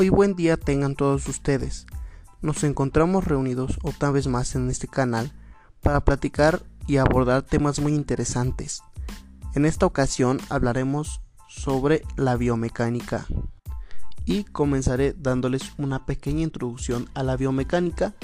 [0.00, 1.84] Hoy buen día tengan todos ustedes.
[2.40, 5.32] Nos encontramos reunidos otra vez más en este canal
[5.82, 8.80] para platicar y abordar temas muy interesantes.
[9.56, 13.26] En esta ocasión hablaremos sobre la biomecánica
[14.24, 18.14] y comenzaré dándoles una pequeña introducción a la biomecánica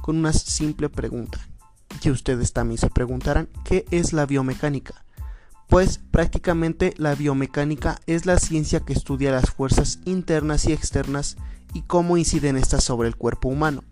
[0.00, 1.38] con una simple pregunta.
[2.02, 5.05] Y ustedes también se preguntarán, ¿qué es la biomecánica?
[5.68, 11.36] Pues prácticamente la biomecánica es la ciencia que estudia las fuerzas internas y externas
[11.74, 13.82] y cómo inciden estas sobre el cuerpo humano.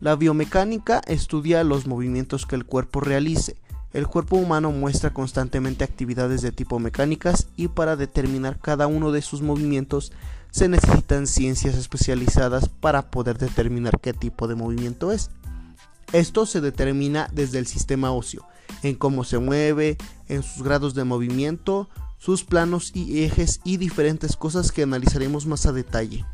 [0.00, 3.56] La biomecánica estudia los movimientos que el cuerpo realice.
[3.92, 9.22] El cuerpo humano muestra constantemente actividades de tipo mecánicas y para determinar cada uno de
[9.22, 10.12] sus movimientos
[10.50, 15.30] se necesitan ciencias especializadas para poder determinar qué tipo de movimiento es.
[16.14, 18.46] Esto se determina desde el sistema óseo,
[18.84, 19.96] en cómo se mueve,
[20.28, 25.66] en sus grados de movimiento, sus planos y ejes y diferentes cosas que analizaremos más
[25.66, 26.24] a detalle.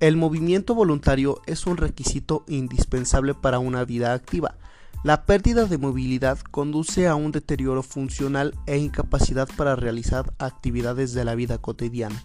[0.00, 4.56] El movimiento voluntario es un requisito indispensable para una vida activa.
[5.02, 11.24] La pérdida de movilidad conduce a un deterioro funcional e incapacidad para realizar actividades de
[11.24, 12.22] la vida cotidiana.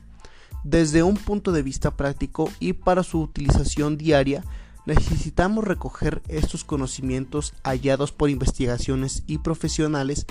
[0.65, 4.43] Desde un punto de vista práctico y para su utilización diaria,
[4.85, 10.25] necesitamos recoger estos conocimientos hallados por investigaciones y profesionales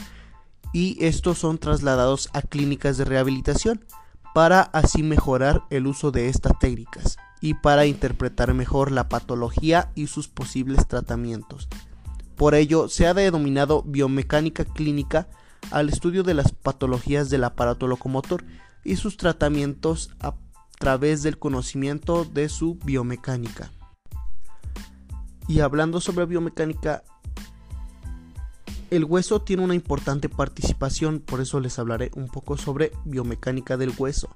[0.73, 3.85] y estos son trasladados a clínicas de rehabilitación
[4.35, 10.07] para así mejorar el uso de estas técnicas y para interpretar mejor la patología y
[10.07, 11.69] sus posibles tratamientos.
[12.37, 15.29] Por ello se ha denominado biomecánica clínica
[15.71, 18.45] al estudio de las patologías del aparato locomotor
[18.85, 20.35] y sus tratamientos a
[20.79, 23.71] través del conocimiento de su biomecánica.
[25.53, 27.05] Y hablando sobre biomecánica,
[28.91, 33.93] el hueso tiene una importante participación, por eso les hablaré un poco sobre biomecánica del
[33.99, 34.35] hueso.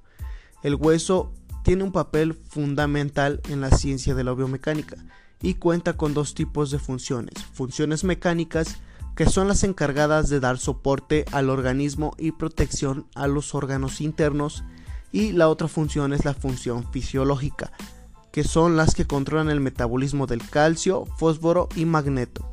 [0.63, 1.33] El hueso
[1.65, 4.97] tiene un papel fundamental en la ciencia de la biomecánica
[5.41, 7.43] y cuenta con dos tipos de funciones.
[7.55, 8.77] Funciones mecánicas,
[9.17, 14.65] que son las encargadas de dar soporte al organismo y protección a los órganos internos,
[15.13, 17.73] y la otra función es la función fisiológica,
[18.37, 22.47] que son las que controlan el metabolismo del calcio, fósforo y magneto.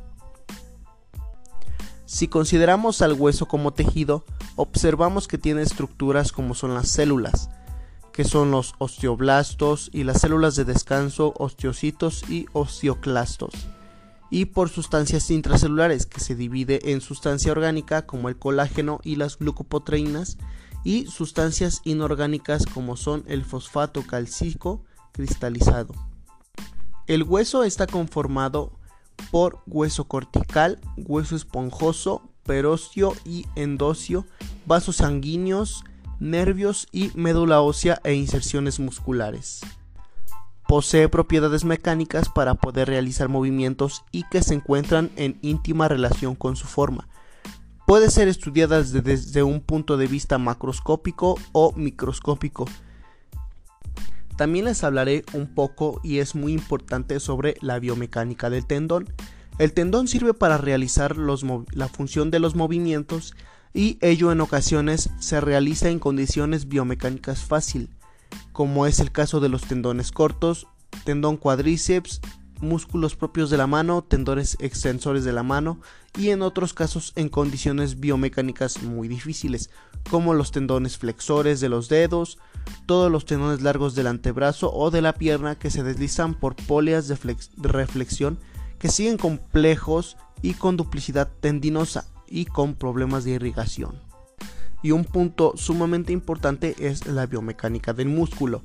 [2.06, 4.24] Si consideramos al hueso como tejido,
[4.56, 7.50] observamos que tiene estructuras como son las células,
[8.14, 13.52] que son los osteoblastos y las células de descanso, osteocitos y osteoclastos,
[14.30, 19.36] y por sustancias intracelulares, que se divide en sustancia orgánica como el colágeno y las
[19.36, 20.38] glucoproteínas,
[20.82, 24.82] y sustancias inorgánicas como son el fosfato calcíco,
[25.14, 25.94] cristalizado.
[27.06, 28.72] El hueso está conformado
[29.30, 34.26] por hueso cortical, hueso esponjoso, peróxeo y endocio,
[34.66, 35.84] vasos sanguíneos,
[36.18, 39.60] nervios y médula ósea e inserciones musculares.
[40.66, 46.56] Posee propiedades mecánicas para poder realizar movimientos y que se encuentran en íntima relación con
[46.56, 47.08] su forma.
[47.86, 52.64] Puede ser estudiada desde un punto de vista macroscópico o microscópico,
[54.36, 59.12] también les hablaré un poco y es muy importante sobre la biomecánica del tendón.
[59.58, 63.34] El tendón sirve para realizar la función de los movimientos
[63.72, 67.90] y ello en ocasiones se realiza en condiciones biomecánicas fácil,
[68.52, 70.66] como es el caso de los tendones cortos,
[71.04, 72.20] tendón cuádriceps,
[72.60, 75.80] músculos propios de la mano, tendones extensores de la mano
[76.18, 79.70] y en otros casos en condiciones biomecánicas muy difíciles,
[80.10, 82.38] como los tendones flexores de los dedos,
[82.86, 87.08] todos los tendones largos del antebrazo o de la pierna que se deslizan por poleas
[87.08, 87.16] de,
[87.56, 88.38] reflexión
[88.78, 94.00] que siguen complejos y con duplicidad tendinosa y con problemas de irrigación.
[94.82, 98.62] Y un punto sumamente importante es la biomecánica del músculo.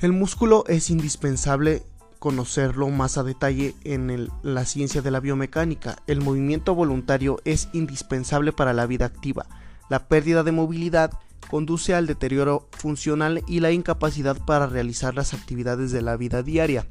[0.00, 1.84] El músculo es indispensable
[2.18, 5.96] conocerlo más a detalle en la ciencia de la biomecánica.
[6.06, 9.46] El movimiento voluntario es indispensable para la vida activa.
[9.90, 11.10] La pérdida de movilidad
[11.50, 16.86] conduce al deterioro funcional y la incapacidad para realizar las actividades de la vida diaria.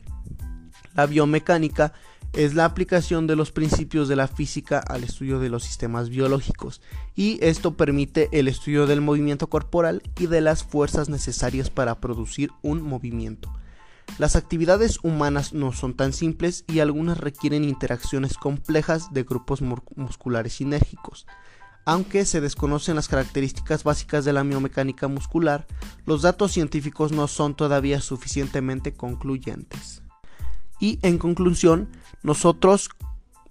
[0.95, 1.93] La biomecánica
[2.33, 6.81] es la aplicación de los principios de la física al estudio de los sistemas biológicos
[7.15, 12.51] y esto permite el estudio del movimiento corporal y de las fuerzas necesarias para producir
[12.61, 13.51] un movimiento.
[14.17, 20.53] Las actividades humanas no son tan simples y algunas requieren interacciones complejas de grupos musculares
[20.53, 21.25] sinérgicos.
[21.85, 25.65] Aunque se desconocen las características básicas de la biomecánica muscular,
[26.05, 30.03] los datos científicos no son todavía suficientemente concluyentes.
[30.79, 31.89] Y en conclusión,
[32.23, 32.89] nosotros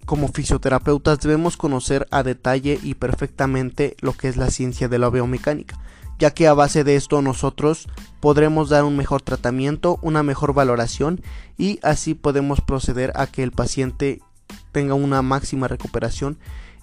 [0.05, 5.09] como fisioterapeutas debemos conocer a detalle y perfectamente lo que es la ciencia de la
[5.09, 5.77] biomecánica,
[6.17, 7.87] ya que a base de esto nosotros
[8.19, 11.21] podremos dar un mejor tratamiento, una mejor valoración
[11.59, 14.21] y así podemos proceder a que el paciente
[14.71, 16.39] tenga una máxima recuperación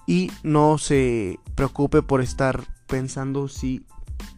[0.07, 3.85] y no se preocupe por estar pensando si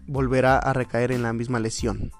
[0.07, 2.11] volverá a recaer en la misma lesión.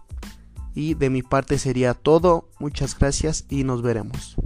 [0.75, 4.37] Y de mi parte sería todo, muchas gracias y nos veremos.